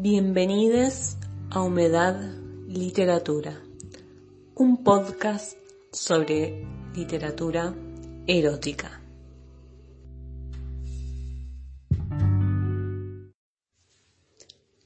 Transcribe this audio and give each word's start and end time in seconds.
Bienvenidos 0.00 1.16
a 1.50 1.60
Humedad 1.60 2.14
Literatura, 2.68 3.60
un 4.54 4.84
podcast 4.84 5.58
sobre 5.90 6.64
literatura 6.94 7.74
erótica. 8.24 9.02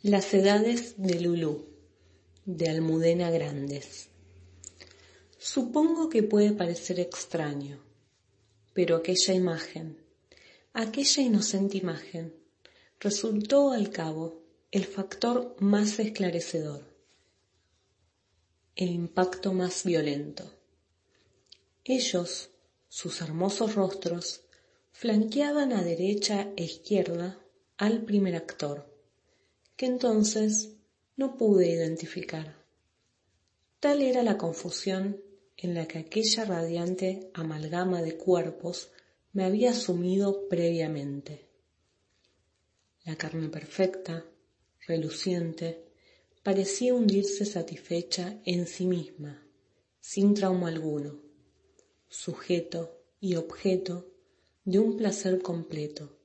Las 0.01 0.33
edades 0.33 0.95
de 0.97 1.21
Lulú, 1.21 1.67
de 2.47 2.71
Almudena 2.71 3.31
Grandes. 3.31 4.09
Supongo 5.37 6.09
que 6.09 6.23
puede 6.23 6.53
parecer 6.53 7.01
extraño, 7.01 7.79
pero 8.73 8.97
aquella 8.97 9.35
imagen, 9.35 9.99
aquella 10.73 11.23
inocente 11.23 11.77
imagen, 11.77 12.33
resultó 12.99 13.73
al 13.73 13.91
cabo 13.91 14.42
el 14.73 14.87
factor 14.87 15.55
más 15.61 15.99
esclarecedor, 15.99 16.83
el 18.75 18.89
impacto 18.89 19.53
más 19.53 19.85
violento. 19.85 20.51
Ellos, 21.85 22.49
sus 22.89 23.21
hermosos 23.21 23.75
rostros, 23.75 24.47
flanqueaban 24.91 25.75
a 25.75 25.83
derecha 25.83 26.55
e 26.57 26.65
izquierda 26.65 27.39
al 27.77 28.07
primer 28.07 28.35
actor, 28.35 28.91
que 29.77 29.85
entonces 29.85 30.71
no 31.17 31.37
pude 31.37 31.69
identificar. 31.69 32.57
Tal 33.79 34.01
era 34.01 34.23
la 34.23 34.39
confusión 34.39 35.23
en 35.59 35.75
la 35.75 35.87
que 35.87 35.99
aquella 35.99 36.47
radiante 36.47 37.31
amalgama 37.35 38.01
de 38.01 38.17
cuerpos 38.17 38.91
me 39.35 39.45
había 39.45 39.75
sumido 39.75 40.49
previamente. 40.49 41.47
La 43.05 43.17
carne 43.17 43.51
perfecta, 43.51 44.25
reluciente, 44.87 45.85
parecía 46.43 46.95
hundirse 46.95 47.45
satisfecha 47.45 48.41
en 48.45 48.67
sí 48.67 48.87
misma, 48.87 49.47
sin 50.01 50.35
trauma 50.35 50.69
alguno, 50.69 51.21
sujeto 52.09 52.99
y 53.21 53.37
objeto 53.37 54.13
de 54.65 54.79
un 54.79 54.97
placer 54.97 55.41
completo, 55.43 56.19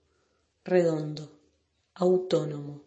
redondo, 0.64 1.40
autónomo, 1.94 2.84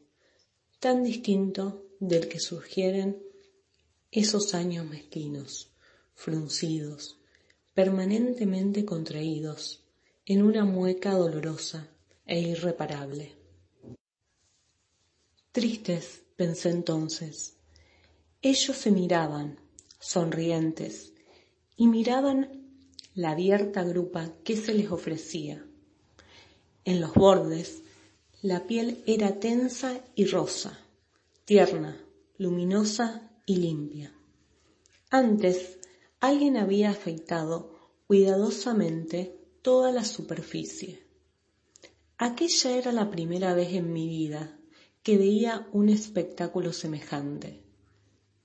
tan 0.78 1.02
distinto 1.02 1.86
del 2.00 2.28
que 2.28 2.40
surgieren 2.40 3.22
esos 4.10 4.54
años 4.54 4.86
mezquinos, 4.86 5.70
fruncidos, 6.14 7.18
permanentemente 7.74 8.84
contraídos, 8.84 9.84
en 10.26 10.42
una 10.42 10.64
mueca 10.64 11.12
dolorosa 11.12 11.88
e 12.26 12.40
irreparable. 12.40 13.39
Pensé 16.36 16.70
entonces. 16.70 17.56
Ellos 18.42 18.76
se 18.76 18.90
miraban, 18.90 19.60
sonrientes, 19.98 21.12
y 21.76 21.86
miraban 21.86 22.66
la 23.14 23.32
abierta 23.32 23.82
grupa 23.84 24.32
que 24.44 24.56
se 24.56 24.72
les 24.72 24.90
ofrecía. 24.90 25.64
En 26.84 27.00
los 27.00 27.12
bordes, 27.12 27.82
la 28.40 28.66
piel 28.66 29.02
era 29.06 29.38
tensa 29.38 30.00
y 30.14 30.24
rosa, 30.24 30.78
tierna, 31.44 32.02
luminosa 32.38 33.30
y 33.44 33.56
limpia. 33.56 34.14
Antes, 35.10 35.78
alguien 36.20 36.56
había 36.56 36.90
afeitado 36.90 37.90
cuidadosamente 38.06 39.36
toda 39.60 39.92
la 39.92 40.04
superficie. 40.04 41.02
Aquella 42.16 42.76
era 42.76 42.92
la 42.92 43.10
primera 43.10 43.54
vez 43.54 43.74
en 43.74 43.92
mi 43.92 44.08
vida 44.08 44.56
que 45.02 45.16
veía 45.16 45.66
un 45.72 45.88
espectáculo 45.88 46.72
semejante. 46.72 47.62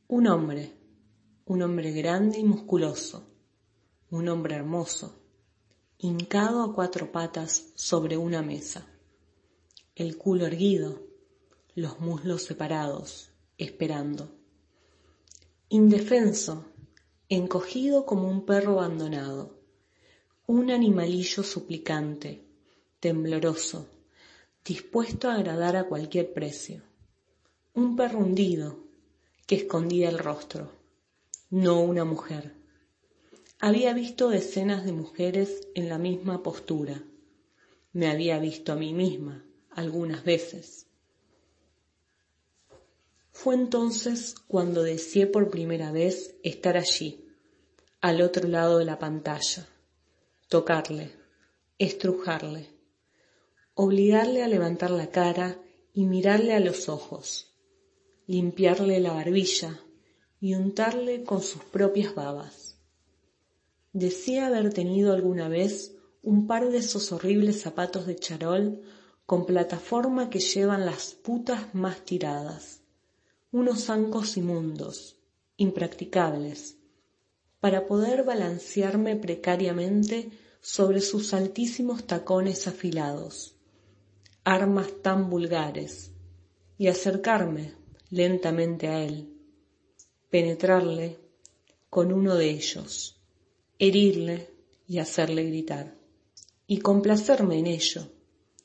Un 0.07 0.27
hombre, 0.27 0.73
un 1.45 1.61
hombre 1.61 1.91
grande 1.91 2.39
y 2.39 2.43
musculoso, 2.43 3.27
un 4.09 4.29
hombre 4.29 4.55
hermoso, 4.55 5.19
hincado 5.97 6.63
a 6.63 6.73
cuatro 6.73 7.11
patas 7.11 7.71
sobre 7.75 8.16
una 8.16 8.41
mesa, 8.41 8.88
el 9.95 10.17
culo 10.17 10.45
erguido, 10.45 11.03
los 11.75 11.99
muslos 11.99 12.43
separados, 12.43 13.31
esperando. 13.57 14.31
Indefenso, 15.67 16.66
encogido 17.27 18.05
como 18.05 18.29
un 18.29 18.45
perro 18.45 18.79
abandonado, 18.79 19.59
un 20.47 20.72
animalillo 20.72 21.43
suplicante, 21.43 22.45
tembloroso, 22.99 23.89
dispuesto 24.66 25.30
a 25.30 25.36
agradar 25.36 25.76
a 25.76 25.84
cualquier 25.84 26.34
precio. 26.34 26.81
Un 27.76 27.96
perro 27.96 28.20
hundido 28.20 28.80
que 29.46 29.56
escondía 29.56 30.09
el 30.09 30.18
rostro, 30.18 30.72
no 31.52 31.81
una 31.81 32.03
mujer. 32.03 32.56
Había 33.59 33.94
visto 33.94 34.30
decenas 34.30 34.84
de 34.84 34.92
mujeres 34.92 35.68
en 35.76 35.88
la 35.88 36.00
misma 36.00 36.42
postura. 36.42 37.03
Me 37.94 38.08
había 38.08 38.40
visto 38.40 38.74
a 38.74 38.76
mí 38.76 38.94
misma 38.94 39.46
algunas 39.70 40.24
veces. 40.24 40.88
Fue 43.32 43.53
entonces 43.53 44.34
cuando 44.47 44.82
deseé 44.82 45.28
por 45.28 45.52
primera 45.52 45.92
vez 45.92 46.36
estar 46.42 46.76
allí, 46.76 47.24
al 48.02 48.22
otro 48.22 48.47
lado 48.47 48.80
de 48.80 48.86
la 48.86 48.97
pantalla, 48.97 49.68
tocarle, 50.47 51.12
estrujarle, 51.78 52.75
obligarle 53.78 54.41
a 54.41 54.47
levantar 54.47 54.90
la 54.90 55.08
cara 55.12 55.59
y 55.94 56.06
mirarle 56.06 56.53
a 56.53 56.62
los 56.62 56.88
ojos, 56.88 57.53
limpiarle 58.25 59.02
la 59.02 59.12
barbilla 59.12 59.81
y 60.40 60.53
untarle 60.53 61.25
con 61.25 61.41
sus 61.41 61.62
propias 61.66 62.16
babas. 62.16 62.78
Decía 63.91 64.47
haber 64.47 64.74
tenido 64.74 65.12
alguna 65.12 65.50
vez 65.50 65.94
un 66.22 66.47
par 66.47 66.69
de 66.69 66.78
esos 66.78 67.12
horribles 67.12 67.62
zapatos 67.62 68.08
de 68.08 68.16
charol 68.16 68.81
con 69.25 69.46
plataforma 69.46 70.30
que 70.30 70.40
llevan 70.40 70.85
las 70.85 71.14
putas 71.14 71.75
más 71.75 72.00
tiradas, 72.06 72.80
unos 73.52 73.84
zancos 73.88 74.38
inmundos, 74.38 75.18
impracticables, 75.58 76.78
para 77.59 77.88
poder 77.88 78.24
balancearme 78.24 79.18
precariamente 79.18 80.30
sobre 80.62 81.02
sus 81.02 81.34
altísimos 81.34 82.06
tacones 82.08 82.68
afilados 82.68 83.54
armas 84.45 85.01
tan 85.01 85.31
vulgares, 85.31 86.11
y 86.78 86.88
acercarme 86.88 87.73
lentamente 88.11 88.88
a 88.88 89.03
él, 89.03 89.33
penetrarle 90.29 91.17
con 91.89 92.13
uno 92.13 92.35
de 92.35 92.51
ellos, 92.51 93.19
herirle 93.79 94.51
y 94.88 95.00
hacerle 95.00 95.45
gritar, 95.45 95.95
y 96.67 96.78
complacerme 96.78 97.57
en 97.57 97.66
ello, 97.66 98.03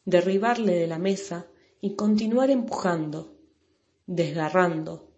derribarle 0.04 0.74
de 0.74 0.86
la 0.86 0.98
mesa 0.98 1.46
y 1.80 1.94
continuar 1.94 2.50
empujando, 2.50 3.38
desgarrando, 4.06 5.08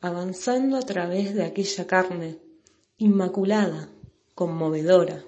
avanzando 0.00 0.76
a 0.76 0.82
través 0.82 1.34
de 1.34 1.42
aquella 1.42 1.84
carne 1.88 2.38
inmaculada, 2.96 3.88
conmovedora, 4.36 5.24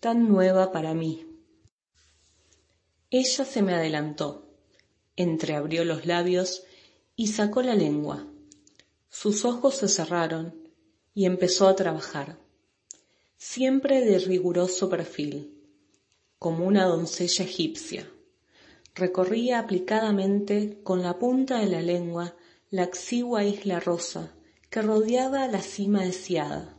tan 0.00 0.26
nueva 0.26 0.72
para 0.72 0.94
mí 0.94 1.35
ella 3.18 3.44
se 3.44 3.62
me 3.62 3.74
adelantó, 3.74 4.46
entreabrió 5.16 5.84
los 5.84 6.06
labios 6.06 6.64
y 7.14 7.28
sacó 7.28 7.62
la 7.62 7.74
lengua. 7.74 8.26
Sus 9.08 9.44
ojos 9.44 9.76
se 9.76 9.88
cerraron 9.88 10.54
y 11.14 11.24
empezó 11.24 11.68
a 11.68 11.76
trabajar, 11.76 12.38
siempre 13.36 14.04
de 14.04 14.18
riguroso 14.18 14.88
perfil, 14.88 15.54
como 16.38 16.66
una 16.66 16.84
doncella 16.84 17.44
egipcia. 17.44 18.10
Recorría 18.94 19.60
aplicadamente 19.60 20.80
con 20.82 21.02
la 21.02 21.18
punta 21.18 21.58
de 21.60 21.66
la 21.66 21.82
lengua 21.82 22.36
la 22.70 22.82
exigua 22.82 23.44
isla 23.44 23.80
rosa 23.80 24.34
que 24.68 24.82
rodeaba 24.82 25.46
la 25.48 25.62
cima 25.62 26.02
deseada. 26.02 26.76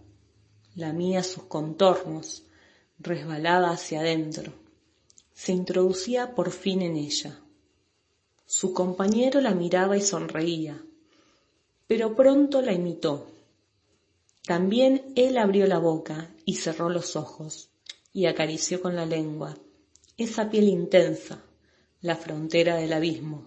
Lamía 0.76 1.24
sus 1.24 1.44
contornos, 1.44 2.44
resbalaba 3.00 3.72
hacia 3.72 4.02
adentro 4.02 4.67
se 5.38 5.52
introducía 5.52 6.34
por 6.34 6.50
fin 6.50 6.82
en 6.82 6.96
ella. 6.96 7.40
Su 8.48 8.74
compañero 8.74 9.40
la 9.40 9.54
miraba 9.54 9.96
y 9.96 10.02
sonreía, 10.02 10.84
pero 11.86 12.16
pronto 12.16 12.64
la 12.64 12.74
imitó. 12.74 13.28
También 14.48 15.14
él 15.16 15.38
abrió 15.38 15.68
la 15.68 15.78
boca 15.78 16.32
y 16.44 16.56
cerró 16.56 16.90
los 16.90 17.16
ojos 17.16 17.70
y 18.12 18.26
acarició 18.26 18.82
con 18.82 18.96
la 18.96 19.06
lengua 19.06 19.56
esa 20.18 20.50
piel 20.50 20.70
intensa, 20.70 21.40
la 22.02 22.16
frontera 22.16 22.78
del 22.78 22.94
abismo. 22.94 23.46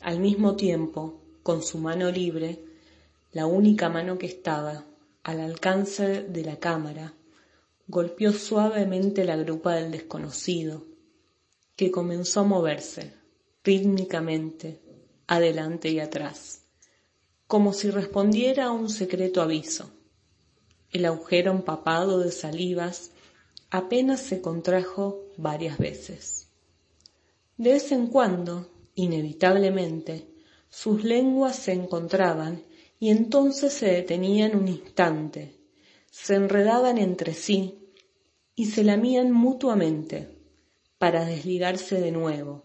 Al 0.00 0.18
mismo 0.20 0.56
tiempo, 0.56 1.20
con 1.42 1.62
su 1.62 1.76
mano 1.76 2.10
libre, 2.10 2.64
la 3.32 3.44
única 3.44 3.90
mano 3.90 4.16
que 4.16 4.26
estaba 4.26 4.86
al 5.22 5.40
alcance 5.40 6.22
de 6.22 6.44
la 6.44 6.56
cámara, 6.56 7.12
golpeó 7.88 8.32
suavemente 8.32 9.24
la 9.24 9.36
grupa 9.36 9.74
del 9.74 9.90
desconocido, 9.90 10.84
que 11.74 11.90
comenzó 11.90 12.40
a 12.40 12.44
moverse 12.44 13.14
rítmicamente 13.64 14.80
adelante 15.26 15.88
y 15.88 15.98
atrás, 15.98 16.64
como 17.46 17.72
si 17.72 17.90
respondiera 17.90 18.66
a 18.66 18.72
un 18.72 18.90
secreto 18.90 19.40
aviso. 19.40 19.90
El 20.90 21.06
agujero 21.06 21.50
empapado 21.50 22.18
de 22.18 22.30
salivas 22.30 23.10
apenas 23.70 24.20
se 24.20 24.42
contrajo 24.42 25.24
varias 25.38 25.78
veces. 25.78 26.48
De 27.56 27.72
vez 27.72 27.90
en 27.90 28.06
cuando, 28.08 28.70
inevitablemente, 28.94 30.28
sus 30.68 31.04
lenguas 31.04 31.56
se 31.56 31.72
encontraban 31.72 32.62
y 33.00 33.10
entonces 33.10 33.72
se 33.72 33.86
detenían 33.86 34.56
un 34.56 34.68
instante, 34.68 35.57
se 36.22 36.34
enredaban 36.34 36.98
entre 36.98 37.32
sí 37.32 37.78
y 38.56 38.66
se 38.66 38.82
lamían 38.82 39.30
mutuamente 39.30 40.28
para 40.98 41.24
desligarse 41.24 42.00
de 42.00 42.10
nuevo, 42.10 42.64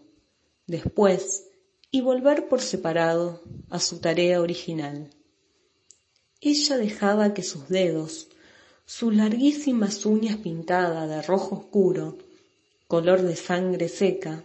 después 0.66 1.46
y 1.90 2.00
volver 2.00 2.48
por 2.48 2.60
separado 2.60 3.42
a 3.70 3.78
su 3.78 4.00
tarea 4.00 4.40
original. 4.40 5.10
Ella 6.40 6.76
dejaba 6.76 7.32
que 7.32 7.44
sus 7.44 7.68
dedos, 7.68 8.28
sus 8.86 9.14
larguísimas 9.14 10.04
uñas 10.04 10.36
pintadas 10.38 11.08
de 11.08 11.22
rojo 11.22 11.54
oscuro, 11.54 12.18
color 12.88 13.22
de 13.22 13.36
sangre 13.36 13.88
seca, 13.88 14.42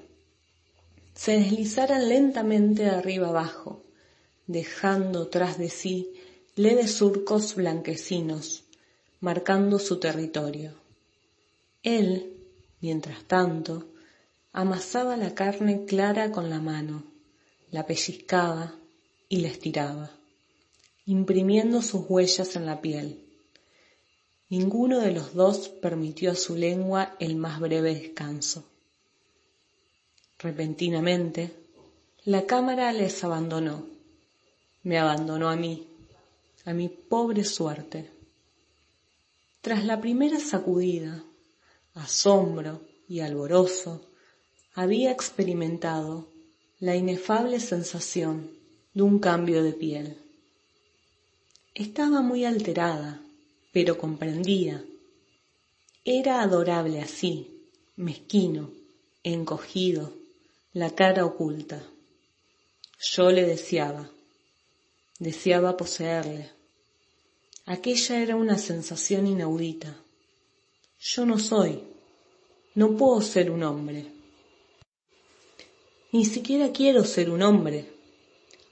se 1.15 1.31
deslizaran 1.33 2.07
lentamente 2.07 2.83
de 2.83 2.91
arriba 2.91 3.29
abajo, 3.29 3.81
dejando 4.45 5.27
tras 5.27 5.57
de 5.57 5.69
sí 5.69 6.13
leves 6.55 6.93
surcos 6.93 7.55
blanquecinos, 7.55 8.68
marcando 9.19 9.79
su 9.79 9.99
territorio. 9.99 10.73
Él, 11.83 12.37
mientras 12.81 13.23
tanto, 13.25 13.89
amasaba 14.51 15.17
la 15.17 15.35
carne 15.35 15.85
clara 15.85 16.31
con 16.31 16.49
la 16.49 16.59
mano, 16.59 17.03
la 17.71 17.85
pellizcaba 17.85 18.75
y 19.27 19.41
la 19.41 19.49
estiraba, 19.49 20.11
imprimiendo 21.05 21.81
sus 21.81 22.05
huellas 22.07 22.55
en 22.55 22.65
la 22.65 22.81
piel. 22.81 23.25
Ninguno 24.49 24.99
de 24.99 25.11
los 25.11 25.33
dos 25.33 25.69
permitió 25.69 26.31
a 26.31 26.35
su 26.35 26.55
lengua 26.55 27.15
el 27.19 27.35
más 27.35 27.59
breve 27.59 27.93
descanso. 27.93 28.65
Repentinamente, 30.39 31.51
la 32.23 32.45
cámara 32.45 32.91
les 32.93 33.23
abandonó, 33.23 33.85
me 34.83 34.97
abandonó 34.97 35.49
a 35.49 35.55
mí, 35.55 35.87
a 36.65 36.73
mi 36.73 36.89
pobre 36.89 37.43
suerte. 37.43 38.18
Tras 39.61 39.83
la 39.83 39.99
primera 39.99 40.39
sacudida, 40.39 41.21
asombro 41.93 42.81
y 43.09 43.19
alborozo, 43.19 44.01
había 44.73 45.11
experimentado 45.11 46.29
la 46.79 46.95
inefable 46.95 47.59
sensación 47.59 48.51
de 48.93 49.03
un 49.03 49.19
cambio 49.19 49.61
de 49.61 49.73
piel. 49.73 50.17
Estaba 51.75 52.21
muy 52.21 52.45
alterada, 52.45 53.21
pero 53.73 53.97
comprendía. 53.97 54.81
Era 56.05 56.41
adorable 56.41 57.01
así, 57.01 57.67
mezquino, 57.97 58.71
encogido, 59.23 60.13
la 60.71 60.95
cara 60.95 61.25
oculta. 61.25 61.83
Yo 63.01 63.29
le 63.29 63.45
deseaba, 63.45 64.09
deseaba 65.19 65.75
poseerle. 65.75 66.58
Aquella 67.69 68.23
era 68.23 68.35
una 68.35 68.57
sensación 68.57 69.27
inaudita. 69.27 69.95
Yo 70.99 71.23
no 71.27 71.37
soy, 71.37 71.83
no 72.73 72.97
puedo 72.97 73.21
ser 73.21 73.51
un 73.51 73.61
hombre. 73.61 74.07
Ni 76.11 76.25
siquiera 76.25 76.71
quiero 76.71 77.03
ser 77.03 77.29
un 77.29 77.43
hombre. 77.43 77.85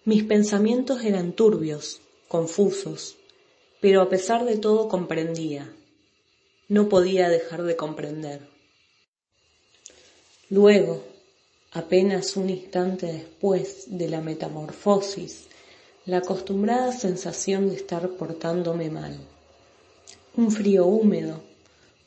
Mis 0.03 0.23
pensamientos 0.23 1.03
eran 1.03 1.33
turbios, 1.33 2.01
confusos, 2.27 3.17
pero 3.81 4.01
a 4.01 4.09
pesar 4.09 4.45
de 4.45 4.57
todo 4.57 4.89
comprendía. 4.89 5.71
No 6.67 6.89
podía 6.89 7.29
dejar 7.29 7.61
de 7.61 7.75
comprender. 7.75 8.49
Luego, 10.49 11.03
apenas 11.71 12.35
un 12.35 12.49
instante 12.49 13.05
después 13.05 13.95
de 13.95 14.09
la 14.09 14.21
metamorfosis, 14.21 15.49
la 16.07 16.17
acostumbrada 16.19 16.91
sensación 16.93 17.69
de 17.69 17.75
estar 17.75 18.09
portándome 18.11 18.89
mal. 18.89 19.17
Un 20.35 20.51
frío 20.51 20.85
húmedo, 20.85 21.41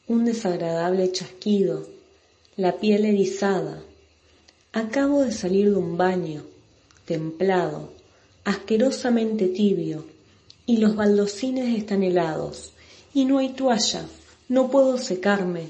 un 0.09 0.25
desagradable 0.25 1.13
chasquido, 1.13 1.87
la 2.57 2.79
piel 2.79 3.05
erizada, 3.05 3.83
Acabo 4.73 5.23
de 5.25 5.33
salir 5.33 5.69
de 5.71 5.77
un 5.77 5.97
baño, 5.97 6.45
templado, 7.05 7.91
asquerosamente 8.45 9.49
tibio, 9.49 10.07
y 10.65 10.77
los 10.77 10.95
baldocines 10.95 11.77
están 11.77 12.05
helados, 12.05 12.73
y 13.13 13.25
no 13.25 13.39
hay 13.39 13.49
toalla, 13.49 14.07
no 14.49 14.71
puedo 14.71 14.97
secarme, 14.97 15.65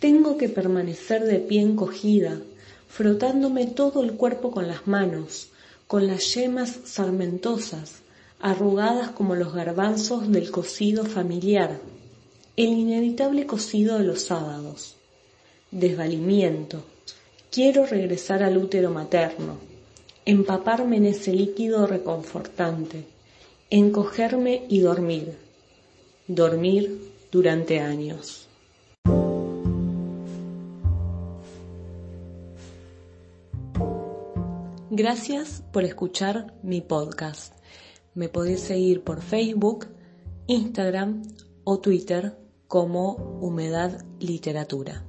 tengo 0.00 0.36
que 0.36 0.48
permanecer 0.48 1.22
de 1.24 1.38
pie 1.38 1.60
encogida, 1.60 2.40
frotándome 2.88 3.68
todo 3.68 4.02
el 4.02 4.14
cuerpo 4.14 4.50
con 4.50 4.66
las 4.66 4.88
manos, 4.88 5.50
con 5.86 6.06
las 6.06 6.34
yemas 6.34 6.80
sarmentosas, 6.84 8.02
arrugadas 8.40 9.10
como 9.10 9.34
los 9.34 9.52
garbanzos 9.52 10.30
del 10.30 10.50
cocido 10.50 11.04
familiar, 11.04 11.80
el 12.56 12.68
inevitable 12.68 13.46
cocido 13.46 13.98
de 13.98 14.04
los 14.04 14.22
sábados. 14.22 14.96
Desvalimiento, 15.70 16.84
Quiero 17.54 17.86
regresar 17.86 18.42
al 18.42 18.56
útero 18.56 18.90
materno, 18.90 19.58
empaparme 20.24 20.96
en 20.96 21.06
ese 21.06 21.32
líquido 21.32 21.86
reconfortante, 21.86 23.04
encogerme 23.70 24.64
y 24.68 24.80
dormir, 24.80 25.36
dormir 26.26 27.12
durante 27.30 27.78
años. 27.78 28.43
Gracias 34.96 35.64
por 35.72 35.82
escuchar 35.82 36.54
mi 36.62 36.80
podcast. 36.80 37.52
Me 38.14 38.28
podéis 38.28 38.60
seguir 38.60 39.02
por 39.02 39.22
Facebook, 39.22 39.88
Instagram 40.46 41.22
o 41.64 41.80
Twitter 41.80 42.38
como 42.68 43.14
Humedad 43.40 44.04
Literatura. 44.20 45.04